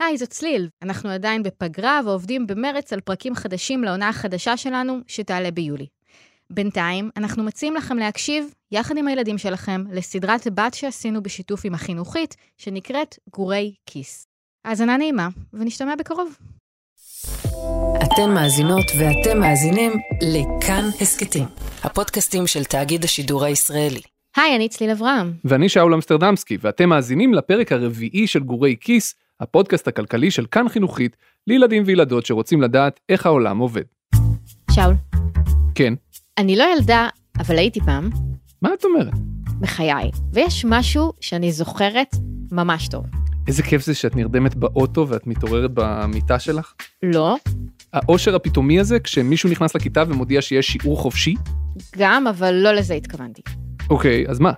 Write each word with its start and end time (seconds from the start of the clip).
היי, 0.00 0.18
זאת 0.18 0.28
צליל. 0.28 0.68
אנחנו 0.82 1.10
עדיין 1.10 1.42
בפגרה 1.42 2.00
ועובדים 2.04 2.46
במרץ 2.46 2.92
על 2.92 3.00
פרקים 3.00 3.34
חדשים 3.34 3.84
לעונה 3.84 4.08
החדשה 4.08 4.56
שלנו, 4.56 4.98
שתעלה 5.06 5.50
ביולי. 5.50 5.86
בינתיים, 6.50 7.10
אנחנו 7.16 7.44
מציעים 7.44 7.74
לכם 7.74 7.96
להקשיב, 7.96 8.44
יחד 8.72 8.96
עם 8.96 9.08
הילדים 9.08 9.38
שלכם, 9.38 9.84
לסדרת 9.92 10.46
בת 10.54 10.74
שעשינו 10.74 11.22
בשיתוף 11.22 11.64
עם 11.64 11.74
החינוכית, 11.74 12.36
שנקראת 12.58 13.18
גורי 13.32 13.74
כיס. 13.86 14.26
האזנה 14.64 14.96
נעימה, 14.96 15.28
ונשתמע 15.52 15.94
בקרוב. 15.96 16.36
אתן 17.96 18.30
מאזינות 18.34 18.84
ואתם 18.98 19.40
מאזינים 19.40 19.92
לכאן 20.22 20.84
הסכתים, 21.00 21.44
הפודקאסטים 21.82 22.46
של 22.46 22.64
תאגיד 22.64 23.04
השידור 23.04 23.44
הישראלי. 23.44 24.00
היי, 24.36 24.56
אני 24.56 24.68
צליל 24.68 24.90
אברהם. 24.90 25.32
ואני 25.44 25.68
שאול 25.68 25.94
אמסטרדמסקי, 25.94 26.58
ואתם 26.60 26.88
מאזינים 26.88 27.34
לפרק 27.34 27.72
הרביעי 27.72 28.26
של 28.26 28.40
גורי 28.40 28.76
כיס, 28.80 29.14
הפודקאסט 29.40 29.88
הכלכלי 29.88 30.30
של 30.30 30.46
כאן 30.46 30.68
חינוכית, 30.68 31.16
לילדים 31.46 31.82
וילדות 31.86 32.26
שרוצים 32.26 32.62
לדעת 32.62 33.00
איך 33.08 33.26
העולם 33.26 33.58
עובד. 33.58 33.82
שאול, 34.70 34.94
כן, 35.74 35.94
אני 36.38 36.56
לא 36.56 36.64
ילדה, 36.76 37.08
אבל 37.38 37.58
הייתי 37.58 37.80
פעם, 37.80 38.10
מה 38.62 38.70
את 38.74 38.84
אומרת? 38.84 39.12
בחיי, 39.60 40.10
ויש 40.32 40.64
משהו 40.68 41.12
שאני 41.20 41.52
זוכרת 41.52 42.16
ממש 42.52 42.88
טוב. 42.88 43.06
איזה 43.48 43.62
כיף 43.62 43.82
זה 43.82 43.94
שאת 43.94 44.16
נרדמת 44.16 44.54
באוטו 44.54 45.08
ואת 45.08 45.26
מתעוררת 45.26 45.70
במיטה 45.74 46.38
שלך? 46.38 46.74
לא, 47.02 47.36
האושר 47.92 48.34
הפתאומי 48.34 48.80
הזה 48.80 49.00
כשמישהו 49.00 49.50
נכנס 49.50 49.76
לכיתה 49.76 50.04
ומודיע 50.08 50.42
שיש 50.42 50.66
שיעור 50.66 50.98
חופשי? 50.98 51.34
גם, 51.96 52.26
אבל 52.26 52.54
לא 52.54 52.72
לזה 52.72 52.94
התכוונתי. 52.94 53.42
אוקיי, 53.90 54.24
אז 54.28 54.38
מה? 54.38 54.52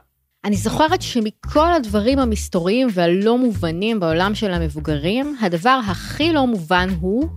אני 0.45 0.57
זוכרת 0.57 1.03
שמכל 1.03 1.73
הדברים 1.73 2.19
המסתוריים 2.19 2.89
והלא 2.93 3.39
מובנים 3.39 4.01
בעולם 4.01 4.35
של 4.35 4.51
המבוגרים, 4.53 5.37
הדבר 5.41 5.81
הכי 5.91 6.33
לא 6.33 6.47
מובן 6.47 6.89
הוא 7.01 7.29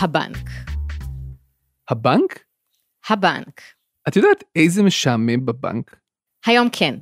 הבנק. 0.00 0.48
הבנק? 1.90 2.44
הבנק. 3.08 3.60
את 4.08 4.16
יודעת 4.16 4.44
איזה 4.56 4.82
משעמם 4.82 5.46
בבנק? 5.46 5.96
היום 6.46 6.68
כן, 6.72 6.94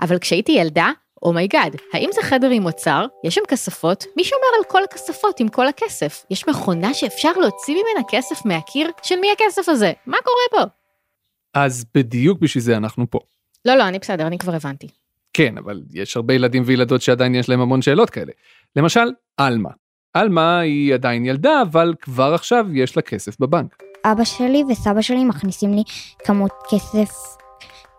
אבל 0.00 0.18
כשהייתי 0.18 0.52
ילדה, 0.52 0.90
oh 1.22 1.36
my 1.36 1.49
god, 1.49 1.76
האם 1.92 2.10
זה 2.12 2.22
חדר 2.22 2.50
עם 2.50 2.66
אוצר? 2.66 3.06
יש 3.24 3.34
שם 3.34 3.42
כספות? 3.48 4.04
מי 4.16 4.24
שומר 4.24 4.48
על 4.58 4.64
כל 4.68 4.84
הכספות 4.84 5.40
עם 5.40 5.48
כל 5.48 5.68
הכסף? 5.68 6.24
יש 6.30 6.48
מכונה 6.48 6.94
שאפשר 6.94 7.32
להוציא 7.32 7.74
ממנה 7.74 8.06
כסף 8.10 8.44
מהקיר? 8.44 8.90
של 9.02 9.16
מי 9.20 9.28
הכסף 9.32 9.68
הזה? 9.68 9.92
מה 10.06 10.16
קורה 10.24 10.66
פה? 10.66 10.70
אז 11.54 11.84
בדיוק 11.94 12.40
בשביל 12.40 12.64
זה 12.64 12.76
אנחנו 12.76 13.10
פה. 13.10 13.18
לא, 13.64 13.74
לא, 13.74 13.88
אני 13.88 13.98
בסדר, 13.98 14.26
אני 14.26 14.38
כבר 14.38 14.54
הבנתי. 14.54 14.88
כן, 15.32 15.58
אבל 15.58 15.82
יש 15.92 16.16
הרבה 16.16 16.34
ילדים 16.34 16.62
וילדות 16.66 17.02
שעדיין 17.02 17.34
יש 17.34 17.48
להם 17.48 17.60
המון 17.60 17.82
שאלות 17.82 18.10
כאלה. 18.10 18.32
למשל, 18.76 19.10
עלמה. 19.36 19.70
עלמה 20.14 20.58
היא 20.58 20.94
עדיין 20.94 21.24
ילדה, 21.24 21.62
אבל 21.62 21.94
כבר 22.00 22.34
עכשיו 22.34 22.66
יש 22.72 22.96
לה 22.96 23.02
כסף 23.02 23.40
בבנק. 23.40 23.82
אבא 24.04 24.24
שלי 24.24 24.64
וסבא 24.70 25.02
שלי 25.02 25.24
מכניסים 25.24 25.74
לי 25.74 25.82
כמות 26.24 26.52
כסף 26.70 27.10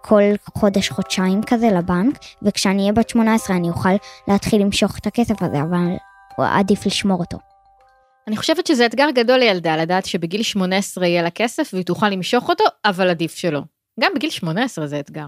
כל 0.02 0.22
חודש-חודשיים 0.58 1.42
כזה 1.48 1.68
לבנק, 1.68 2.18
וכשאני 2.42 2.82
אהיה 2.82 2.94
בת 2.94 3.10
18 3.10 3.56
אני 3.56 3.70
אוכל 3.70 3.90
להתחיל 4.28 4.62
למשוך 4.62 4.98
את 4.98 5.08
הכסף 5.08 5.44
הזה, 5.44 5.62
אבל 5.62 5.96
עדיף 6.38 6.86
לשמור 6.86 7.20
אותו. 7.20 7.38
אני 8.28 8.38
חושבת 8.38 8.68
שזה 8.68 8.86
אתגר 8.86 9.10
גדול 9.16 9.38
לילדה, 9.38 9.78
לדעת 9.78 10.06
שבגיל 10.06 10.44
18 10.44 11.08
יהיה 11.08 11.22
לה 11.22 11.30
כסף 11.30 11.70
והיא 11.74 11.86
תוכל 11.86 12.10
למשוך 12.10 12.50
אותו, 12.50 12.64
אבל 12.86 13.10
עדיף 13.10 13.36
שלא. 13.36 13.62
גם 14.00 14.12
בגיל 14.16 14.30
18 14.30 14.88
זה 14.88 15.00
אתגר. 15.00 15.28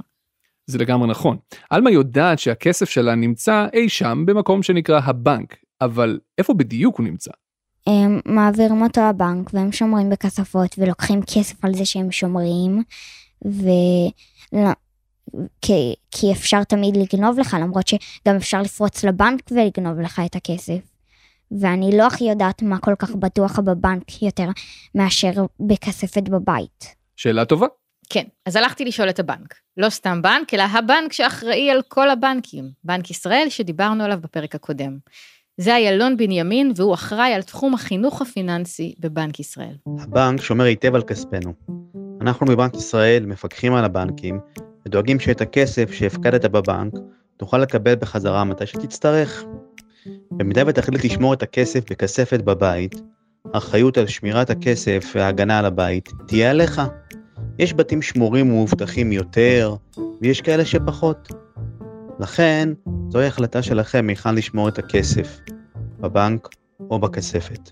זה 0.67 0.78
לגמרי 0.78 1.08
נכון. 1.09 1.38
עלמה 1.69 1.92
יודעת 1.92 2.39
שהכסף 2.39 2.89
שלה 2.89 3.16
נמצא 3.16 3.67
אי 3.73 3.89
שם 3.89 4.23
במקום 4.25 4.64
שנקרא 4.64 5.02
הבנק, 5.03 5.55
אבל 5.81 6.20
איפה 6.38 6.53
בדיוק 6.53 6.97
הוא 6.97 7.05
נמצא? 7.05 7.31
הם 7.88 8.20
מעבירים 8.25 8.81
אותו 8.81 9.02
לבנק 9.09 9.50
והם 9.53 9.72
שומרים 9.72 10.09
בכספות 10.09 10.75
ולוקחים 10.78 11.22
כסף 11.22 11.66
על 11.66 11.73
זה 11.73 11.86
שהם 11.86 12.11
שומרים, 12.11 12.83
ו... 13.45 13.67
לא, 14.54 14.70
כי, 15.61 15.95
כי 16.11 16.32
אפשר 16.32 16.64
תמיד 16.64 16.98
לגנוב 16.98 17.39
לך, 17.39 17.58
למרות 17.61 17.88
שגם 17.88 18.36
אפשר 18.36 18.61
לפרוץ 18.61 19.04
לבנק 19.04 19.42
ולגנוב 19.52 19.99
לך 19.99 20.21
את 20.26 20.36
הכסף. 20.36 20.80
ואני 21.59 21.98
לא 21.98 22.08
הכי 22.08 22.23
יודעת 22.23 22.61
מה 22.61 22.80
כל 22.80 22.95
כך 22.99 23.15
בטוח 23.15 23.59
בבנק 23.59 24.21
יותר 24.21 24.48
מאשר 24.95 25.32
בכספת 25.59 26.30
בבית. 26.30 26.95
שאלה 27.15 27.45
טובה. 27.45 27.67
כן, 28.14 28.24
אז 28.46 28.56
הלכתי 28.56 28.86
לשאול 28.86 29.10
את 29.10 29.20
הבנק. 29.20 29.56
לא 29.78 29.90
סתם 29.90 30.22
בנק, 30.22 30.54
אלא 30.54 30.64
הבנק 30.64 31.14
שאחראי 31.14 31.70
על 31.70 31.82
כל 31.88 32.10
הבנקים, 32.10 32.70
בנק 32.84 33.12
ישראל 33.12 33.46
שדיברנו 33.50 34.04
עליו 34.04 34.18
בפרק 34.22 34.56
הקודם. 34.56 34.98
זה 35.58 35.76
איילון 35.76 36.18
בנימין, 36.18 36.74
והוא 36.76 36.94
אחראי 36.94 37.34
על 37.34 37.42
תחום 37.42 37.74
החינוך 37.74 38.22
הפיננסי 38.22 38.94
בבנק 39.00 39.40
ישראל. 39.40 39.76
הבנק 40.00 40.42
שומר 40.42 40.64
היטב 40.64 40.96
על 40.96 41.02
כספנו. 41.02 41.54
אנחנו 42.22 42.46
בבנק 42.46 42.76
ישראל 42.76 43.26
מפקחים 43.26 43.74
על 43.74 43.86
הבנקים 43.86 44.40
ודואגים 44.86 45.20
שאת 45.20 45.42
הכסף 45.42 45.92
שהפקדת 45.92 46.45
בבנק 46.45 46.94
תוכל 47.38 47.58
לקבל 47.58 47.95
בחזרה 47.95 48.44
מתי 48.44 48.66
שתצטרך. 48.66 49.44
במידה 50.32 50.64
ותחליט 50.68 51.04
לשמור 51.04 51.34
את 51.34 51.44
הכסף 51.44 51.92
בכספת 51.92 52.42
בבית, 52.42 52.95
האחריות 53.54 53.98
על 53.98 54.08
שמירת 54.08 54.50
הכסף 54.50 55.12
וההגנה 55.16 55.60
על 55.60 55.66
הבית 55.66 56.10
תהיה 56.28 56.50
עליך. 56.50 56.82
יש 57.59 57.73
בתים 57.73 58.02
שמורים 58.02 58.52
ומאובטחים 58.52 59.11
יותר, 59.11 59.75
ויש 60.21 60.41
כאלה 60.41 60.65
שפחות. 60.65 61.27
לכן, 62.19 62.69
זוהי 63.09 63.27
החלטה 63.27 63.61
שלכם 63.61 64.05
היכן 64.09 64.36
לשמור 64.36 64.69
את 64.69 64.80
הכסף, 64.80 65.39
בבנק 65.99 66.49
או 66.89 66.99
בכספת. 66.99 67.71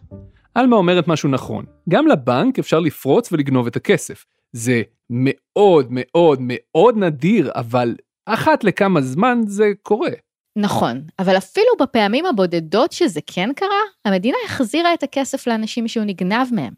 עלמה 0.55 0.75
אומרת 0.75 1.07
משהו 1.07 1.29
נכון, 1.29 1.65
גם 1.89 2.07
לבנק 2.07 2.59
אפשר 2.59 2.79
לפרוץ 2.79 3.31
ולגנוב 3.31 3.67
את 3.67 3.75
הכסף. 3.75 4.25
זה 4.53 4.81
מאוד 5.09 5.87
מאוד 5.89 6.39
מאוד 6.41 6.97
נדיר, 6.97 7.51
אבל 7.55 7.95
אחת 8.25 8.63
לכמה 8.63 9.01
זמן 9.01 9.41
זה 9.47 9.71
קורה. 9.83 10.11
נכון, 10.55 11.01
אבל 11.19 11.37
אפילו 11.37 11.67
בפעמים 11.81 12.25
הבודדות 12.25 12.91
שזה 12.91 13.19
כן 13.27 13.49
קרה, 13.55 13.81
המדינה 14.05 14.37
החזירה 14.45 14.93
את 14.93 15.03
הכסף 15.03 15.47
לאנשים 15.47 15.87
שהוא 15.87 16.05
נגנב 16.05 16.47
מהם. 16.51 16.73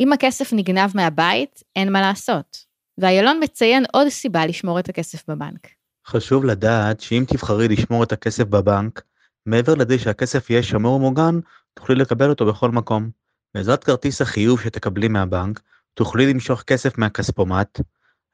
אם 0.00 0.12
הכסף 0.12 0.52
נגנב 0.52 0.90
מהבית, 0.94 1.62
אין 1.76 1.92
מה 1.92 2.00
לעשות. 2.00 2.58
ואיילון 2.98 3.40
מציין 3.42 3.84
עוד 3.92 4.08
סיבה 4.08 4.46
לשמור 4.46 4.78
את 4.78 4.88
הכסף 4.88 5.30
בבנק. 5.30 5.68
חשוב 6.06 6.44
לדעת 6.44 7.00
שאם 7.00 7.24
תבחרי 7.28 7.68
לשמור 7.68 8.02
את 8.02 8.12
הכסף 8.12 8.44
בבנק, 8.44 9.02
מעבר 9.46 9.74
לזה 9.74 9.98
שהכסף 9.98 10.50
יהיה 10.50 10.62
שמור 10.62 10.94
ומוגן, 10.94 11.40
תוכלי 11.74 11.94
לקבל 11.94 12.30
אותו 12.30 12.46
בכל 12.46 12.70
מקום. 12.70 13.10
בעזרת 13.54 13.84
כרטיס 13.84 14.20
החיוב 14.20 14.60
שתקבלי 14.60 15.08
מהבנק, 15.08 15.60
תוכלי 15.94 16.26
למשוך 16.26 16.62
כסף 16.62 16.98
מהכספומט, 16.98 17.80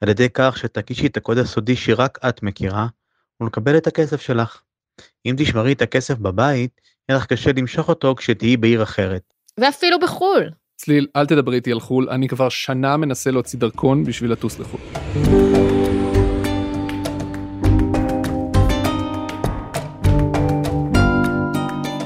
על 0.00 0.09
ידי 0.09 0.28
כך 0.34 0.59
שתקישי 0.59 1.06
את 1.06 1.16
הקוד 1.16 1.38
הסודי 1.38 1.77
שרק 1.77 2.19
את 2.28 2.42
מכירה, 2.42 2.87
ולקבל 3.41 3.77
את 3.77 3.87
הכסף 3.87 4.21
שלך. 4.21 4.62
אם 5.27 5.34
תשמרי 5.38 5.72
את 5.72 5.82
הכסף 5.82 6.19
בבית, 6.19 6.81
יהיה 7.09 7.19
לך 7.19 7.27
קשה 7.27 7.50
למשוך 7.56 7.88
אותו 7.88 8.15
כשתהיי 8.15 8.56
בעיר 8.56 8.82
אחרת. 8.82 9.22
ואפילו 9.59 9.98
בחו"ל. 10.00 10.50
צליל, 10.83 11.07
אל 11.17 11.27
תדברי 11.27 11.57
איתי 11.57 11.73
על 11.73 11.81
חו"ל, 11.81 12.09
אני 12.11 12.29
כבר 12.29 12.49
שנה 12.49 12.97
מנסה 12.97 13.31
להוציא 13.31 13.59
דרכון 13.59 14.05
בשביל 14.05 14.33
לטוס 14.33 14.61
לחו"ל. 14.61 14.81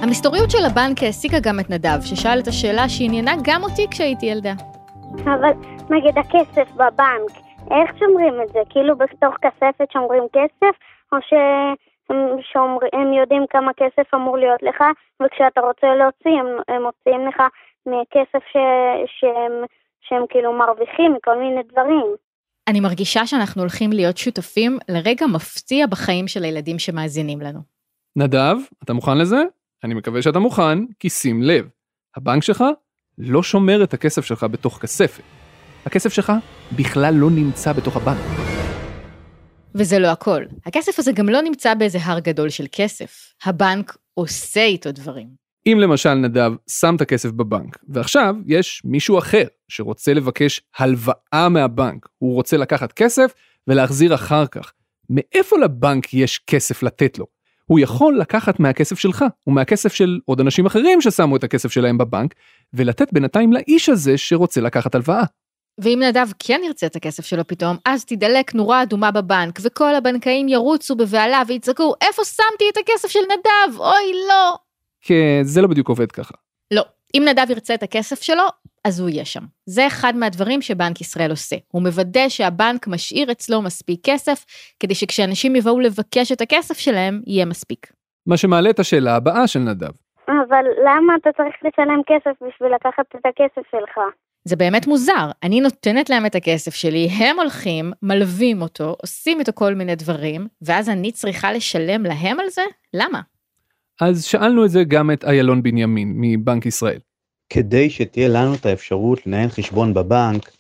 המסתוריות 0.03 0.51
של 0.51 0.65
הבנק 0.67 1.03
העסיקה 1.03 1.37
גם 1.43 1.61
את 1.61 1.71
נדב, 1.71 2.01
ששאל 2.01 2.41
את 2.41 2.49
השאלה 2.49 2.89
שעניינה 2.89 3.33
גם 3.45 3.63
אותי 3.63 3.87
כשהייתי 3.91 4.27
ילדה. 4.27 4.53
אבל 5.25 5.53
נגיד 5.91 6.19
הכסף 6.19 6.73
בבנק, 6.73 7.33
איך 7.71 7.99
שומרים 7.99 8.35
את 8.43 8.53
זה? 8.53 8.59
כאילו 8.71 8.97
בתוך 8.97 9.35
כספת 9.43 9.93
שומרים 9.93 10.23
כסף, 10.33 10.75
או 11.13 11.19
שהם 12.09 12.37
שומר, 12.53 12.79
הם 12.93 13.13
יודעים 13.13 13.45
כמה 13.51 13.73
כסף 13.77 14.15
אמור 14.15 14.37
להיות 14.39 14.63
לך, 14.63 14.85
וכשאתה 15.23 15.61
רוצה 15.61 15.87
להוציא, 15.95 16.31
הם, 16.41 16.47
הם 16.69 16.83
מוציאים 16.83 17.29
לך 17.29 17.43
מכסף 17.87 18.45
ש, 18.53 18.57
שהם, 19.19 19.53
שהם 20.01 20.23
כאילו 20.29 20.53
מרוויחים 20.53 21.15
מכל 21.15 21.39
מיני 21.39 21.63
דברים. 21.73 22.07
אני 22.69 22.81
מרגישה 22.81 23.27
שאנחנו 23.27 23.63
הולכים 23.63 23.93
להיות 23.93 24.17
שותפים 24.17 24.79
לרגע 24.89 25.27
מפתיע 25.27 25.87
בחיים 25.87 26.29
של 26.29 26.45
הילדים 26.45 26.79
שמאזינים 26.79 27.41
לנו. 27.41 27.61
נדב, 28.17 28.57
אתה 28.85 28.93
מוכן 28.93 29.19
לזה? 29.19 29.43
אני 29.85 29.95
מקווה 29.95 30.23
שאתה 30.23 30.39
מוכן, 30.39 30.79
כי 31.01 31.11
שים 31.11 31.43
לב, 31.43 31.69
הבנק 32.17 32.43
שלך 32.43 32.65
לא 33.19 33.43
שומר 33.43 33.85
את 33.85 33.95
הכסף 33.95 34.25
שלך 34.25 34.45
בתוך 34.45 34.79
כספת. 34.79 35.23
הכסף 35.87 36.13
שלך 36.13 36.33
בכלל 36.77 37.15
לא 37.15 37.31
נמצא 37.31 37.73
בתוך 37.73 37.97
הבנק. 37.97 38.54
וזה 39.75 39.99
לא 39.99 40.09
הכל. 40.09 40.45
הכסף 40.67 40.99
הזה 40.99 41.13
גם 41.13 41.29
לא 41.29 41.43
נמצא 41.43 41.75
באיזה 41.75 41.99
הר 42.03 42.19
גדול 42.19 42.49
של 42.49 42.67
כסף. 42.73 43.35
הבנק 43.45 43.97
עושה 44.15 44.65
איתו 44.65 44.93
דברים. 44.93 45.45
אם 45.67 45.79
למשל 45.81 46.15
נדב 46.15 46.53
שם 46.71 46.97
את 46.97 47.01
הכסף 47.01 47.31
בבנק, 47.31 47.79
ועכשיו 47.89 48.35
יש 48.47 48.83
מישהו 48.85 49.19
אחר 49.19 49.45
שרוצה 49.69 50.15
לבקש 50.15 50.61
הלוואה 50.79 51.49
מהבנק, 51.51 52.09
הוא 52.19 52.35
רוצה 52.35 52.57
לקחת 52.57 52.93
כסף 52.93 53.35
ולהחזיר 53.69 54.15
אחר 54.15 54.47
כך, 54.47 54.73
מאיפה 55.11 55.59
לבנק 55.59 56.15
יש 56.15 56.39
כסף 56.47 56.83
לתת 56.83 57.19
לו? 57.19 57.27
הוא 57.67 57.81
יכול 57.81 58.19
לקחת 58.19 58.61
מהכסף 58.61 58.99
שלך 58.99 59.25
ומהכסף 59.47 59.93
של 59.93 60.19
עוד 60.25 60.41
אנשים 60.41 60.67
אחרים 60.67 61.01
ששמו 61.01 61.37
את 61.37 61.45
הכסף 61.45 61.73
שלהם 61.73 61.99
בבנק, 61.99 62.35
ולתת 62.75 63.13
בינתיים 63.13 63.53
לאיש 63.53 63.89
הזה 63.89 64.19
שרוצה 64.19 64.61
לקחת 64.61 64.95
הלוואה. 64.95 65.25
ואם 65.81 66.03
נדב 66.03 66.27
כן 66.39 66.61
ירצה 66.65 66.87
את 66.87 66.97
הכסף 66.97 67.25
שלו 67.25 67.47
פתאום, 67.47 67.77
אז 67.85 68.05
תידלק 68.05 68.55
נורה 68.55 68.83
אדומה 68.83 69.11
בבנק, 69.11 69.59
וכל 69.63 69.95
הבנקאים 69.95 70.49
ירוצו 70.49 70.97
בבהלה 70.97 71.43
ויצעקו, 71.47 71.95
איפה 72.01 72.25
שמתי 72.25 72.65
את 72.73 72.77
הכסף 72.77 73.09
של 73.09 73.21
נדב? 73.25 73.79
אוי, 73.79 74.13
לא. 74.29 74.55
כי 75.01 75.15
זה 75.43 75.63
לא 75.63 75.69
בדיוק 75.69 75.89
עובד 75.89 76.13
ככה. 76.13 76.35
לא. 76.71 76.83
אם 77.15 77.23
נדב 77.29 77.51
ירצה 77.51 77.75
את 77.75 77.83
הכסף 77.83 78.23
שלו, 78.23 78.45
אז 78.85 79.01
הוא 79.01 79.09
יהיה 79.09 79.25
שם. 79.25 79.41
זה 79.67 79.87
אחד 79.87 80.17
מהדברים 80.17 80.63
שבנק 80.63 81.01
ישראל 81.01 81.31
עושה. 81.31 81.57
הוא 81.69 81.83
מוודא 81.83 82.29
שהבנק 82.29 82.87
משאיר 82.87 83.33
אצלו 83.33 83.63
מספיק 83.63 84.01
כסף, 84.03 84.45
כדי 84.81 84.95
שכשאנשים 84.95 85.57
יבואו 85.57 85.81
לבקש 85.81 86.33
את 86.33 86.41
הכסף 86.41 86.79
שלהם, 86.79 87.21
יהיה 87.27 87.47
מספיק. 87.47 87.87
מה 88.27 88.37
שמעלה 88.37 88.71
את 88.71 88.79
השאלה 88.79 89.17
הבאה 89.17 89.47
של 89.47 89.59
נדב. 89.59 89.91
אבל 90.29 90.65
למה 90.85 91.13
אתה 91.21 91.31
צריך 91.37 91.55
לשלם 91.63 92.01
כסף 92.07 92.49
בשביל 92.49 92.75
לקחת 92.75 93.05
את 93.17 93.27
הכסף 93.27 93.63
שלך? 93.71 93.99
זה 94.45 94.57
באמת 94.57 94.87
מוזר, 94.87 95.31
אני 95.43 95.61
נותנת 95.61 96.11
להם 96.11 96.27
את 96.27 96.35
הכסף 96.35 96.75
שלי, 96.75 97.09
הם 97.09 97.41
הולכים, 97.41 97.93
מלווים 98.03 98.63
אותו, 98.63 98.97
עושים 99.03 99.41
איתו 99.41 99.53
כל 99.55 99.75
מיני 99.75 99.97
דברים, 99.97 100.47
ואז 100.63 100.89
אני 100.89 101.13
צריכה 101.13 101.53
לשלם 101.53 102.03
להם 102.03 102.41
על 102.41 102.47
זה? 102.51 102.63
למה? 102.95 103.21
אז 104.01 104.25
שאלנו 104.25 104.65
את 104.65 104.71
זה 104.71 104.85
גם 104.85 105.11
את 105.11 105.25
איילון 105.25 105.63
בנימין 105.63 106.13
מבנק 106.17 106.67
ישראל. 106.67 106.99
כדי 107.51 107.91
שתהיה 107.91 108.29
לנו 108.29 108.55
את 108.55 108.67
האפשרות 108.67 109.27
לנהל 109.27 109.49
חשבון 109.49 109.95
בבנק 109.95 110.51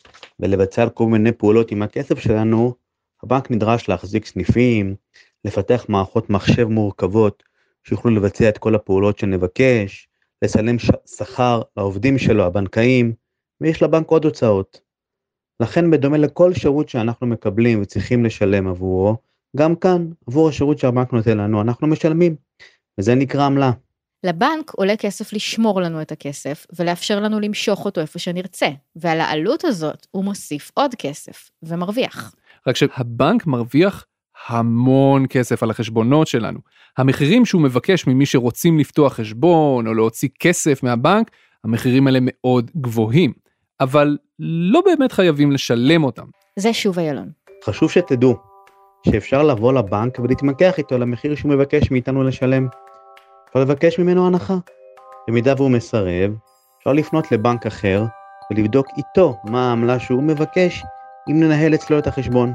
ולבצע 0.40 0.88
כל 0.88 1.06
מיני 1.06 1.32
פעולות 1.32 1.70
עם 1.70 1.82
הכסף 1.82 2.18
שלנו, 2.18 2.74
הבנק 3.22 3.50
נדרש 3.50 3.88
להחזיק 3.88 4.26
סניפים, 4.26 4.94
לפתח 5.44 5.86
מערכות 5.88 6.30
מחשב 6.30 6.64
מורכבות 6.64 7.42
שיוכלו 7.84 8.10
לבצע 8.10 8.48
את 8.48 8.58
כל 8.58 8.74
הפעולות 8.74 9.18
שנבקש, 9.18 10.08
לסלם 10.42 10.76
שכר 11.16 11.62
לעובדים 11.76 12.18
שלו, 12.18 12.44
הבנקאים, 12.44 13.12
ויש 13.64 13.82
לבנק 13.82 14.08
עוד 14.08 14.24
הוצאות. 14.24 14.80
לכן 15.60 15.90
בדומה 15.90 16.18
לכל 16.18 16.54
שירות 16.54 16.88
שאנחנו 16.88 17.26
מקבלים 17.26 17.82
וצריכים 17.82 18.24
לשלם 18.24 18.68
עבורו, 18.68 19.16
גם 19.56 19.76
כאן, 19.76 20.08
עבור 20.26 20.48
השירות 20.48 20.78
שהבנק 20.78 21.12
נותן 21.12 21.38
לנו, 21.38 21.60
אנחנו 21.60 21.86
משלמים, 21.86 22.36
וזה 22.98 23.14
נקרא 23.14 23.46
עמלה. 23.46 23.70
לבנק 24.24 24.70
עולה 24.70 24.96
כסף 24.96 25.32
לשמור 25.32 25.80
לנו 25.80 26.02
את 26.02 26.12
הכסף 26.12 26.66
ולאפשר 26.78 27.20
לנו 27.20 27.40
למשוך 27.40 27.84
אותו 27.84 28.00
איפה 28.00 28.18
שנרצה, 28.18 28.68
ועל 28.96 29.20
העלות 29.20 29.64
הזאת 29.64 30.06
הוא 30.10 30.24
מוסיף 30.24 30.70
עוד 30.74 30.94
כסף 30.94 31.50
ומרוויח. 31.62 32.34
רק 32.66 32.76
שהבנק 32.76 33.46
מרוויח 33.46 34.06
המון 34.48 35.26
כסף 35.30 35.62
על 35.62 35.70
החשבונות 35.70 36.26
שלנו. 36.26 36.58
המחירים 36.98 37.44
שהוא 37.44 37.62
מבקש 37.62 38.06
ממי 38.06 38.26
שרוצים 38.26 38.78
לפתוח 38.78 39.12
חשבון 39.12 39.86
או 39.86 39.94
להוציא 39.94 40.28
כסף 40.40 40.82
מהבנק, 40.82 41.30
המחירים 41.64 42.06
האלה 42.06 42.18
מאוד 42.22 42.70
גבוהים, 42.76 43.32
אבל 43.80 44.16
לא 44.38 44.80
באמת 44.84 45.12
חייבים 45.12 45.52
לשלם 45.52 46.04
אותם. 46.04 46.24
זה 46.56 46.72
שוב 46.72 46.98
איילון. 46.98 47.28
חשוב 47.64 47.90
שתדעו 47.90 48.36
שאפשר 49.06 49.42
לבוא 49.42 49.72
לבנק 49.72 50.18
ולהתמקח 50.18 50.78
איתו 50.78 50.94
על 50.94 51.02
המחיר 51.02 51.34
שהוא 51.34 51.50
מבקש 51.52 51.90
מאיתנו 51.90 52.22
לשלם. 52.22 52.68
אפשר 53.48 53.60
לבקש 53.60 53.98
ממנו 53.98 54.26
הנחה. 54.26 54.54
במידה 55.28 55.54
והוא 55.56 55.70
מסרב, 55.70 56.32
אפשר 56.78 56.92
לפנות 56.92 57.32
לבנק 57.32 57.66
אחר 57.66 58.04
ולבדוק 58.50 58.86
איתו 58.96 59.36
מה 59.44 59.68
העמלה 59.68 59.98
שהוא 59.98 60.22
מבקש 60.22 60.82
אם 61.30 61.40
ננהל 61.40 61.74
אצלו 61.74 61.98
את 61.98 62.06
החשבון. 62.06 62.52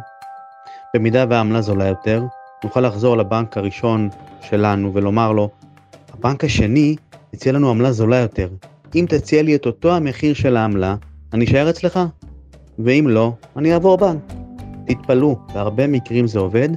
במידה 0.95 1.25
והעמלה 1.29 1.61
זולה 1.61 1.87
יותר, 1.87 2.23
נוכל 2.63 2.81
לחזור 2.81 3.17
לבנק 3.17 3.57
הראשון 3.57 4.09
שלנו 4.41 4.93
ולומר 4.93 5.31
לו, 5.31 5.49
הבנק 6.13 6.43
השני 6.43 6.95
הציע 7.33 7.51
לנו 7.51 7.69
עמלה 7.69 7.91
זולה 7.91 8.17
יותר. 8.17 8.49
אם 8.95 9.05
תציע 9.09 9.43
לי 9.43 9.55
את 9.55 9.65
אותו 9.65 9.95
המחיר 9.95 10.33
של 10.33 10.57
העמלה, 10.57 10.95
אני 11.33 11.45
אשאר 11.45 11.69
אצלך, 11.69 11.99
ואם 12.79 13.05
לא, 13.07 13.33
אני 13.55 13.73
אעבור 13.73 13.97
בנק. 13.97 14.21
תתפלאו, 14.87 15.35
בהרבה 15.53 15.87
מקרים 15.87 16.27
זה 16.27 16.39
עובד, 16.39 16.69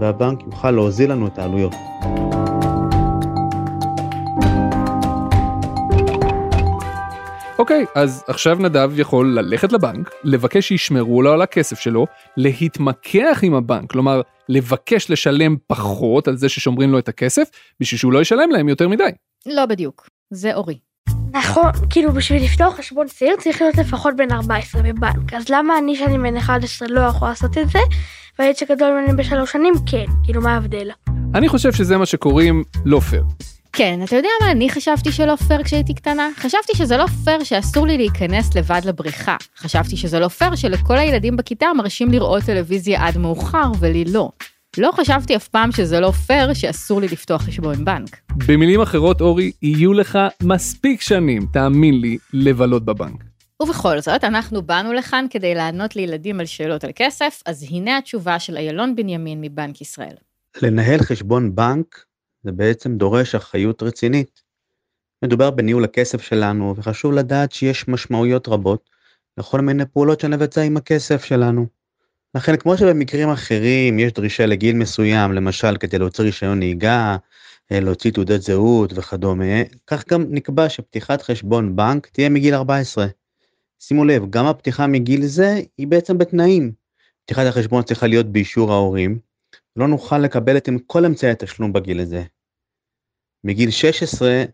והבנק 0.00 0.40
יוכל 0.46 0.70
להוזיל 0.70 1.12
לנו 1.12 1.26
את 1.26 1.38
העלויות. 1.38 1.74
אוקיי, 7.58 7.84
אז 7.94 8.24
עכשיו 8.28 8.56
נדב 8.60 8.90
יכול 8.98 9.38
ללכת 9.38 9.72
לבנק, 9.72 10.10
לבקש 10.24 10.68
שישמרו 10.68 11.22
לו 11.22 11.32
על 11.32 11.42
הכסף 11.42 11.78
שלו, 11.78 12.06
להתמקח 12.36 13.40
עם 13.42 13.54
הבנק, 13.54 13.90
כלומר, 13.90 14.20
לבקש 14.48 15.10
לשלם 15.10 15.56
פחות 15.66 16.28
על 16.28 16.36
זה 16.36 16.48
ששומרים 16.48 16.92
לו 16.92 16.98
את 16.98 17.08
הכסף, 17.08 17.50
בשביל 17.80 17.98
שהוא 17.98 18.12
לא 18.12 18.20
ישלם 18.20 18.50
להם 18.50 18.68
יותר 18.68 18.88
מדי. 18.88 19.10
לא 19.46 19.66
בדיוק, 19.66 20.08
זה 20.30 20.54
אורי. 20.54 20.91
נכון, 21.34 21.70
כאילו 21.90 22.12
בשביל 22.12 22.44
לפתוח 22.44 22.76
חשבון 22.76 23.06
צעיר 23.06 23.36
צריך 23.38 23.62
להיות 23.62 23.76
לפחות 23.76 24.16
בן 24.16 24.32
14 24.32 24.82
בבנק, 24.82 25.34
אז 25.34 25.48
למה 25.48 25.78
אני 25.78 25.96
שאני 25.96 26.18
בן 26.18 26.36
11 26.36 26.88
לא 26.88 27.00
יכול 27.00 27.28
לעשות 27.28 27.58
את 27.58 27.68
זה, 27.70 27.78
והילד 28.38 28.56
שגדול 28.56 28.90
ממני 28.90 29.12
בשלוש 29.12 29.52
שנים 29.52 29.74
כן, 29.86 30.04
כאילו 30.24 30.42
מה 30.42 30.54
ההבדל? 30.54 30.90
אני 31.34 31.48
חושב 31.48 31.72
שזה 31.72 31.96
מה 31.96 32.06
שקוראים 32.06 32.64
לא 32.84 33.00
פייר. 33.00 33.24
כן, 33.72 34.00
אתה 34.04 34.16
יודע 34.16 34.28
מה 34.40 34.50
אני 34.50 34.70
חשבתי 34.70 35.12
שלא 35.12 35.36
פייר 35.36 35.62
כשהייתי 35.62 35.94
קטנה? 35.94 36.28
חשבתי 36.36 36.76
שזה 36.76 36.96
לא 36.96 37.06
פייר 37.24 37.44
שאסור 37.44 37.86
לי 37.86 37.96
להיכנס 37.96 38.54
לבד 38.54 38.80
לבריכה. 38.84 39.36
חשבתי 39.58 39.96
שזה 39.96 40.18
לא 40.18 40.28
פייר 40.28 40.54
שלכל 40.54 40.98
הילדים 40.98 41.36
בכיתה 41.36 41.66
מרשים 41.76 42.10
לראות 42.10 42.42
טלוויזיה 42.42 43.06
עד 43.06 43.18
מאוחר 43.18 43.70
ולי 43.80 44.04
לא. 44.04 44.30
לא 44.78 44.90
חשבתי 44.92 45.36
אף 45.36 45.48
פעם 45.48 45.72
שזה 45.72 46.00
לא 46.00 46.10
פייר 46.10 46.54
שאסור 46.54 47.00
לי 47.00 47.08
לפתוח 47.08 47.42
חשבון 47.42 47.84
בנק. 47.84 48.20
במילים 48.48 48.80
אחרות, 48.80 49.20
אורי, 49.20 49.52
יהיו 49.62 49.92
לך 49.92 50.18
מספיק 50.42 51.00
שנים, 51.00 51.46
תאמין 51.52 52.00
לי, 52.00 52.18
לבלות 52.32 52.84
בבנק. 52.84 53.24
ובכל 53.62 54.00
זאת, 54.00 54.24
אנחנו 54.24 54.62
באנו 54.62 54.92
לכאן 54.92 55.26
כדי 55.30 55.54
לענות 55.54 55.96
לילדים 55.96 56.40
על 56.40 56.46
שאלות 56.46 56.84
על 56.84 56.90
כסף, 56.94 57.42
אז 57.46 57.66
הנה 57.70 57.98
התשובה 57.98 58.38
של 58.38 58.56
איילון 58.56 58.96
בנימין 58.96 59.40
מבנק 59.40 59.80
ישראל. 59.80 60.14
לנהל 60.62 61.00
חשבון 61.00 61.54
בנק 61.54 62.04
זה 62.42 62.52
בעצם 62.52 62.96
דורש 62.96 63.34
אחריות 63.34 63.82
רצינית. 63.82 64.42
מדובר 65.24 65.50
בניהול 65.50 65.84
הכסף 65.84 66.22
שלנו, 66.22 66.74
וחשוב 66.76 67.12
לדעת 67.12 67.52
שיש 67.52 67.88
משמעויות 67.88 68.48
רבות 68.48 68.90
לכל 69.38 69.60
מיני 69.60 69.84
פעולות 69.86 70.20
שנבצע 70.20 70.62
עם 70.62 70.76
הכסף 70.76 71.24
שלנו. 71.24 71.81
לכן 72.34 72.56
כמו 72.56 72.76
שבמקרים 72.76 73.28
אחרים 73.28 73.98
יש 73.98 74.12
דרישה 74.12 74.46
לגיל 74.46 74.76
מסוים, 74.76 75.32
למשל 75.32 75.76
כדי 75.76 75.98
להוציא 75.98 76.24
רישיון 76.24 76.58
נהיגה, 76.58 77.16
אה, 77.72 77.80
להוציא 77.80 78.10
תעודת 78.10 78.42
זהות 78.42 78.92
וכדומה, 78.94 79.62
כך 79.86 80.08
גם 80.08 80.24
נקבע 80.28 80.68
שפתיחת 80.68 81.22
חשבון 81.22 81.76
בנק 81.76 82.06
תהיה 82.06 82.28
מגיל 82.28 82.54
14. 82.54 83.06
שימו 83.80 84.04
לב, 84.04 84.30
גם 84.30 84.46
הפתיחה 84.46 84.86
מגיל 84.86 85.26
זה 85.26 85.60
היא 85.78 85.86
בעצם 85.86 86.18
בתנאים. 86.18 86.72
פתיחת 87.24 87.46
החשבון 87.46 87.82
צריכה 87.82 88.06
להיות 88.06 88.26
באישור 88.26 88.72
ההורים, 88.72 89.18
לא 89.76 89.88
נוכל 89.88 90.18
לקבל 90.18 90.56
את 90.56 90.68
כל 90.86 91.04
אמצעי 91.04 91.30
התשלום 91.30 91.72
בגיל 91.72 92.00
הזה. 92.00 92.22
מגיל 93.44 93.70
16 93.70 94.44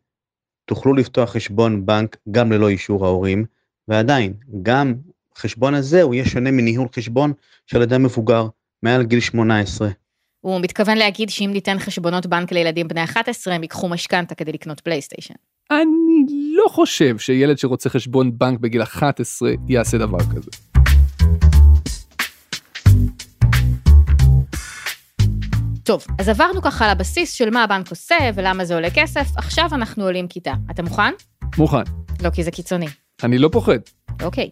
תוכלו 0.65 0.95
לפתוח 0.95 1.31
חשבון 1.31 1.87
בנק 1.87 2.17
גם 2.31 2.53
ללא 2.53 2.69
אישור 2.69 3.07
ההורים, 3.07 3.45
ועדיין, 3.89 4.35
גם 4.63 4.95
החשבון 5.39 5.75
הזה 5.75 6.03
הוא 6.03 6.15
יהיה 6.15 6.27
שונה 6.27 6.51
מניהול 6.51 6.89
חשבון 6.97 7.33
של 7.67 7.83
אדם 7.83 8.03
מבוגר 8.03 8.47
מעל 8.83 9.03
גיל 9.03 9.21
18. 9.21 9.89
הוא 10.41 10.61
מתכוון 10.61 10.99
להגיד 10.99 11.31
שאם 11.31 11.51
ניתן 11.53 11.79
חשבונות 11.79 12.27
בנק 12.27 12.53
לילדים 12.53 12.89
בני 12.89 13.05
11, 13.05 13.55
הם 13.55 13.63
ייקחו 13.63 13.89
משכנתה 13.89 14.35
כדי 14.35 14.53
לקנות 14.53 14.81
פלייסטיישן. 14.81 15.35
אני 15.71 16.27
לא 16.57 16.69
חושב 16.69 17.19
שילד 17.19 17.59
שרוצה 17.59 17.91
חשבון 17.91 18.39
בנק 18.39 18.61
בגיל 18.61 18.83
11 18.83 19.51
יעשה 19.69 19.99
דבר 19.99 20.19
כזה. 20.19 20.51
טוב, 25.85 26.07
אז 26.19 26.29
עברנו 26.29 26.63
ככה 26.63 26.85
על 26.85 26.91
הבסיס 26.91 27.33
של 27.33 27.51
מה 27.51 27.65
הבנק 27.65 27.91
עושה 27.91 28.17
ולמה 28.35 28.65
זה 28.65 28.75
עולה 28.75 28.89
כסף, 28.91 29.27
עכשיו 29.37 29.69
אנחנו 29.73 30.05
עולים 30.05 30.29
כיתה. 30.29 30.55
אתה 30.71 30.83
מוכן? 30.83 31.13
מוכן. 31.59 31.83
לא, 32.23 32.31
כי 32.31 32.45
זה 32.45 32.51
קיצוני. 32.51 32.87
אני 33.23 33.39
לא 33.39 33.49
פוחד. 33.53 33.79
אוקיי. 34.23 34.51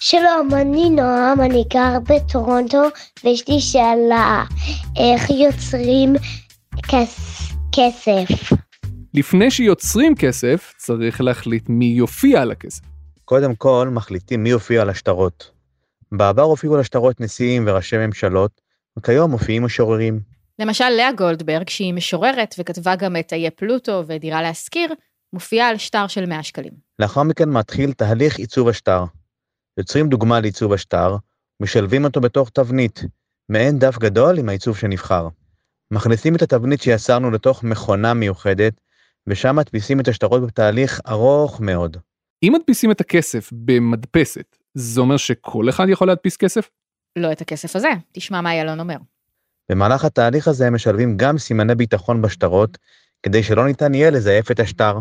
שלום, 0.00 0.48
אני 0.52 0.90
נועם, 0.90 1.40
אני 1.40 1.64
גר 1.72 1.98
בטורונטו, 2.08 2.82
ויש 3.24 3.48
לי 3.48 3.60
שאלה, 3.60 4.44
איך 4.96 5.30
יוצרים 5.30 6.14
כס... 6.82 7.42
כסף? 7.72 8.52
לפני 9.14 9.50
שיוצרים 9.50 10.14
כסף, 10.14 10.72
צריך 10.76 11.20
להחליט 11.20 11.68
מי 11.68 11.84
יופיע 11.84 12.42
על 12.42 12.50
הכסף. 12.50 12.82
קודם 13.24 13.54
כל, 13.54 13.88
מחליטים 13.92 14.42
מי 14.42 14.48
יופיע 14.50 14.82
על 14.82 14.90
השטרות. 14.90 15.50
בעבר 16.12 16.42
הופיעו 16.42 16.74
על 16.74 16.80
השטרות 16.80 17.20
נשיאים 17.20 17.64
וראשי 17.66 17.96
ממשלות, 17.96 18.60
וכיום 18.98 19.30
מופיעים 19.30 19.62
משוררים. 19.64 20.20
למשל, 20.58 20.88
לאה 20.88 21.12
גולדברג, 21.12 21.68
שהיא 21.68 21.94
משוררת 21.94 22.54
וכתבה 22.58 22.96
גם 22.96 23.16
את 23.16 23.32
איי 23.32 23.50
פלוטו 23.50 24.02
ודירה 24.06 24.42
להשכיר, 24.42 24.94
מופיעה 25.32 25.68
על 25.68 25.76
שטר 25.76 26.06
של 26.06 26.26
100 26.26 26.42
שקלים. 26.42 26.72
לאחר 26.98 27.22
מכן 27.22 27.48
מתחיל 27.48 27.92
תהליך 27.92 28.38
עיצוב 28.38 28.68
השטר. 28.68 29.04
יוצרים 29.78 30.08
דוגמה 30.08 30.40
לעיצוב 30.40 30.72
השטר, 30.72 31.16
משלבים 31.60 32.04
אותו 32.04 32.20
בתוך 32.20 32.50
תבנית, 32.50 33.04
מעין 33.48 33.78
דף 33.78 33.98
גדול 33.98 34.38
עם 34.38 34.48
העיצוב 34.48 34.76
שנבחר. 34.76 35.28
מכניסים 35.90 36.34
את 36.34 36.42
התבנית 36.42 36.82
שיצרנו 36.82 37.30
לתוך 37.30 37.64
מכונה 37.64 38.14
מיוחדת, 38.14 38.80
ושם 39.26 39.56
מדפיסים 39.56 40.00
את 40.00 40.08
השטרות 40.08 40.46
בתהליך 40.46 41.00
ארוך 41.08 41.60
מאוד. 41.60 41.96
אם 42.42 42.52
מדפיסים 42.58 42.90
את 42.90 43.00
הכסף 43.00 43.50
במדפסת, 43.52 44.56
זה 44.74 45.00
אומר 45.00 45.16
שכל 45.16 45.68
אחד 45.68 45.86
יכול 45.88 46.08
להדפיס 46.08 46.36
כסף? 46.36 46.70
לא 47.16 47.32
את 47.32 47.40
הכסף 47.40 47.76
הזה, 47.76 47.90
תשמע 48.12 48.40
מה 48.40 48.54
ילון 48.54 48.80
אומר. 48.80 48.96
במהלך 49.70 50.04
התהליך 50.04 50.48
הזה 50.48 50.66
הם 50.66 50.74
משלבים 50.74 51.16
גם 51.16 51.38
סימני 51.38 51.74
ביטחון 51.74 52.22
בשטרות, 52.22 52.78
כדי 53.22 53.42
שלא 53.42 53.66
ניתן 53.66 53.94
יהיה 53.94 54.10
לזייף 54.10 54.50
את 54.50 54.60
השטר. 54.60 54.98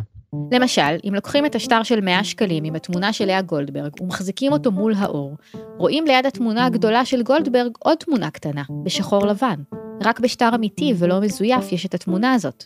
למשל, 0.51 0.95
אם 1.07 1.15
לוקחים 1.15 1.45
את 1.45 1.55
השטר 1.55 1.83
של 1.83 2.01
100 2.01 2.23
שקלים 2.23 2.63
עם 2.63 2.75
התמונה 2.75 3.13
של 3.13 3.25
לאה 3.25 3.41
גולדברג 3.41 4.01
ומחזיקים 4.01 4.51
אותו 4.51 4.71
מול 4.71 4.93
האור, 4.97 5.35
רואים 5.77 6.05
ליד 6.05 6.25
התמונה 6.25 6.65
הגדולה 6.65 7.05
של 7.05 7.23
גולדברג 7.23 7.71
עוד 7.79 7.97
תמונה 7.97 8.31
קטנה, 8.31 8.63
בשחור 8.83 9.25
לבן. 9.25 9.55
רק 10.03 10.19
בשטר 10.19 10.50
אמיתי 10.55 10.93
ולא 10.97 11.19
מזויף 11.19 11.71
יש 11.71 11.85
את 11.85 11.93
התמונה 11.93 12.33
הזאת. 12.33 12.65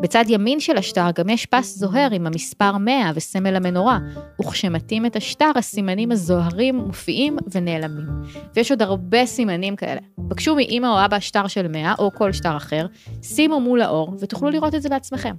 בצד 0.00 0.24
ימין 0.28 0.60
של 0.60 0.76
השטר 0.76 1.06
גם 1.14 1.28
יש 1.28 1.46
פס 1.46 1.78
זוהר 1.78 2.08
עם 2.12 2.26
המספר 2.26 2.78
100 2.78 3.10
וסמל 3.14 3.56
המנורה, 3.56 3.98
וכשמטים 4.40 5.06
את 5.06 5.16
השטר 5.16 5.50
הסימנים 5.56 6.12
הזוהרים 6.12 6.76
מופיעים 6.76 7.36
ונעלמים. 7.52 8.06
ויש 8.54 8.70
עוד 8.70 8.82
הרבה 8.82 9.26
סימנים 9.26 9.76
כאלה. 9.76 10.00
בקשו 10.18 10.56
מאמא 10.56 10.86
או 10.86 11.04
אבא 11.04 11.20
שטר 11.20 11.46
של 11.46 11.68
100 11.68 11.94
או 11.98 12.12
כל 12.14 12.32
שטר 12.32 12.56
אחר, 12.56 12.86
שימו 13.22 13.60
מול 13.60 13.80
האור 13.80 14.14
ותוכלו 14.20 14.50
לראות 14.50 14.74
את 14.74 14.82
זה 14.82 14.88
בעצמכם. 14.88 15.34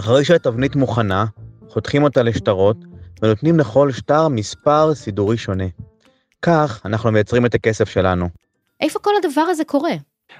אחרי 0.00 0.24
שהתבנית 0.24 0.76
מוכנה, 0.76 1.24
חותכים 1.68 2.02
אותה 2.02 2.22
לשטרות, 2.22 2.76
ונותנים 3.22 3.58
לכל 3.58 3.92
שטר 3.92 4.28
מספר 4.28 4.94
סידורי 4.94 5.36
שונה. 5.36 5.64
כך 6.42 6.80
אנחנו 6.84 7.12
מייצרים 7.12 7.46
את 7.46 7.54
הכסף 7.54 7.88
שלנו. 7.88 8.28
איפה 8.80 8.98
כל 8.98 9.10
הדבר 9.22 9.40
הזה 9.40 9.64
קורה? 9.64 9.90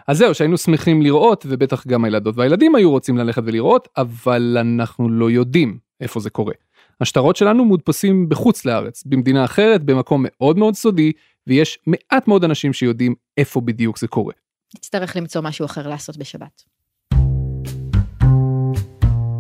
אז 0.07 0.19
זהו, 0.19 0.35
שהיינו 0.35 0.59
שמחים 0.59 1.03
לראות, 1.03 1.47
ובטח 1.49 1.87
גם 1.87 2.05
הילדות 2.05 2.37
והילדים 2.37 2.75
היו 2.75 2.91
רוצים 2.91 3.19
ללכת 3.19 3.43
ולראות, 3.47 3.89
אבל 3.97 4.57
אנחנו 4.61 5.09
לא 5.09 5.31
יודעים 5.31 5.79
איפה 6.01 6.21
זה 6.21 6.31
קורה. 6.31 6.55
השטרות 7.01 7.37
שלנו 7.37 7.65
מודפסים 7.65 8.29
בחוץ 8.29 8.65
לארץ, 8.65 9.03
במדינה 9.07 9.45
אחרת, 9.45 9.83
במקום 9.83 10.25
מאוד 10.29 10.59
מאוד 10.59 10.75
סודי, 10.75 11.13
ויש 11.47 11.79
מעט 11.87 12.29
מאוד 12.29 12.45
אנשים 12.45 12.73
שיודעים 12.73 13.15
איפה 13.37 13.61
בדיוק 13.61 13.99
זה 13.99 14.09
קורה. 14.09 14.35
נצטרך 14.77 15.17
למצוא 15.17 15.43
משהו 15.43 15.67
אחר 15.67 15.89
לעשות 15.89 16.17
בשבת. 16.17 16.78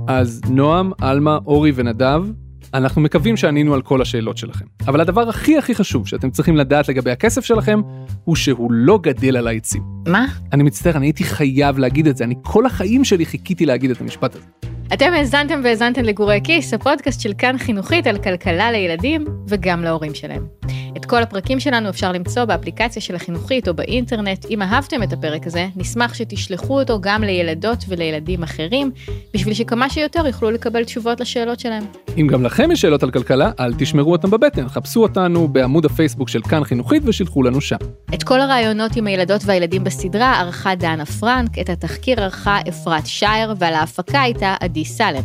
אז 0.09 0.41
נועם, 0.51 0.93
עלמה, 1.01 1.39
אורי 1.47 1.73
ונדב, 1.75 2.25
אנחנו 2.75 3.01
מקווים 3.01 3.37
שענינו 3.37 3.75
על 3.75 3.83
כל 3.83 4.03
השאלות 4.03 4.37
שלכם. 4.37 4.65
אבל 4.87 5.01
הדבר 5.01 5.29
הכי 5.29 5.59
הכי 5.59 5.75
חשוב 5.75 6.09
שאתם 6.09 6.31
צריכים 6.31 6.57
לדעת 6.57 6.89
לגבי 6.89 7.11
הכסף 7.11 7.45
שלכם, 7.45 7.81
הוא 8.25 8.37
שהוא 8.37 8.73
לא 8.73 8.99
גדל 9.03 9.37
על 9.37 9.47
העצים. 9.47 9.83
מה? 10.07 10.27
אני 10.53 10.63
מצטער, 10.63 10.97
אני 10.97 11.07
הייתי 11.07 11.25
חייב 11.25 11.79
להגיד 11.79 12.07
את 12.07 12.17
זה, 12.17 12.25
אני 12.25 12.35
כל 12.43 12.67
החיים 12.67 13.05
שלי 13.05 13.27
חיכיתי 13.27 13.67
להגיד 13.67 13.91
את 13.91 14.01
המשפט 14.01 14.35
הזה. 14.35 14.45
אתם 14.93 15.13
האזנתם 15.13 15.61
והאזנתם 15.65 16.03
לגורי 16.03 16.41
כיס, 16.45 16.75
הפודקאסט 16.75 17.21
של 17.21 17.33
כאן 17.39 17.59
חינוכית 17.59 18.07
על 18.07 18.19
כלכלה 18.19 18.73
לילדים 18.73 19.25
וגם 19.49 19.83
להורים 19.83 20.15
שלהם. 20.15 20.47
את 20.97 21.05
כל 21.05 21.23
הפרקים 21.23 21.61
שלנו 21.61 21.89
אפשר 21.89 22.13
למצוא 22.13 22.45
באפליקציה 22.45 23.03
של 23.03 23.15
החינוכית 23.15 23.69
או 23.69 23.75
באינטרנט. 23.75 24.47
אם 24.51 24.63
אהבתם 24.63 25.03
את 25.03 25.13
הפרק 25.13 25.47
הזה, 25.47 25.67
נשמח 25.77 26.15
שתשלחו 26.15 26.81
אותו 26.81 27.01
גם 27.01 27.23
לילדות 27.23 27.85
ולילדים 27.89 28.43
אחרים, 28.43 28.91
בשביל 29.35 29.55
שכמה 29.55 29.91
שיותר 29.91 30.27
יוכלו 30.27 30.51
לקבל 30.51 30.85
תשובות 30.85 31.21
לשאלות 31.21 31.61
שלהם. 31.61 31.85
אם 32.17 32.27
גם 32.27 32.45
לכם 32.45 32.71
יש 32.73 32.81
שאלות 32.81 33.03
על 33.03 33.11
כלכלה, 33.11 33.51
אל 33.61 33.75
תשמרו 33.79 34.13
אותם 34.13 34.31
בבטן, 34.31 34.69
חפשו 34.69 35.03
אותנו 35.03 35.49
בעמוד 35.49 35.85
הפייסבוק 35.85 36.29
של 36.29 36.43
כאן 36.43 36.65
חינוכית 36.65 37.03
ושילחו 37.07 37.43
לנו 37.43 37.61
שם. 37.61 37.77
את 38.15 38.23
כל 38.23 38.41
הרעיונות 38.41 38.97
עם 38.97 39.07
הילדות 39.07 39.41
והילדים 39.45 39.85
בסדרה 39.85 40.41
ערכה 40.41 40.75
דנה 40.75 41.07
פרנק, 41.07 41.59
את 41.59 41.71
התחקיר 41.71 42.21
ערכה 42.21 42.59
אפרת 42.69 43.07
שייר, 43.07 43.55
ועל 43.59 43.75
ההפקה 43.75 44.23
הייתה 44.23 44.55
עדי 44.61 44.85
סלם. 44.85 45.25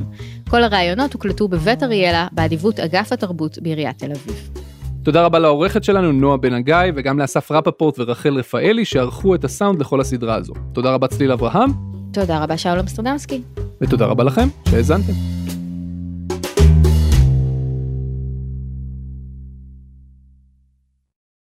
כל 0.50 0.64
הרעיונות 0.64 1.14
הוקלטו 1.14 1.48
בבית 1.48 1.84
אריאלה, 1.84 2.28
באדיבות 2.32 2.80
אגף 2.80 3.12
התרבות 3.12 3.58
בעיריית 3.62 3.98
תל 3.98 4.12
אביב. 4.12 4.63
תודה 5.04 5.26
רבה 5.26 5.40
לעורכת 5.40 5.84
שלנו 5.84 6.12
נועה 6.12 6.38
בן 6.38 6.54
הגיא 6.54 6.76
וגם 6.96 7.20
לאסף 7.20 7.52
רפפורט 7.52 8.00
ורחל 8.00 8.34
רפאלי 8.34 8.86
שערכו 8.86 9.36
את 9.36 9.44
הסאונד 9.44 9.82
לכל 9.82 10.02
הסדרה 10.02 10.36
הזו. 10.36 10.54
תודה 10.74 10.94
רבה 10.94 11.08
צליל 11.08 11.32
אברהם. 11.32 11.70
תודה 12.14 12.44
רבה 12.44 12.58
שאול 12.58 12.80
אמסטרדמסקי. 12.80 13.42
ותודה 13.82 14.06
רבה 14.06 14.24
לכם 14.24 14.48
שהאזנתם. 14.70 15.14